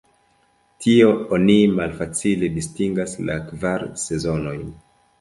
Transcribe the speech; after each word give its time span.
Tie 0.85 1.09
oni 1.37 1.59
malfacile 1.75 2.51
distingas 2.57 3.17
la 3.31 3.39
kvar 3.53 3.89
sezonojn. 4.09 4.69